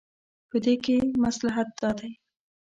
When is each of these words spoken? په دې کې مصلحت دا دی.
په 0.49 0.57
دې 0.63 0.75
کې 0.83 0.95
مصلحت 1.23 1.67
دا 1.81 1.89
دی. 1.99 2.11